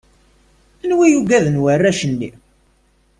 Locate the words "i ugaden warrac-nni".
1.07-2.29